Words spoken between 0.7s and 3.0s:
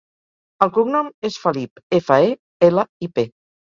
cognom és Felip: efa, e, ela,